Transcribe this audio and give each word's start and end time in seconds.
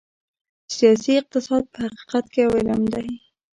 سیاسي 0.75 1.11
اقتصاد 1.21 1.63
په 1.73 1.77
حقیقت 1.85 2.25
کې 2.33 2.39
یو 2.45 2.51
علم 2.59 2.81
دی. 2.93 3.07